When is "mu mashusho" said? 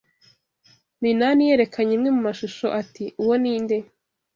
2.15-2.65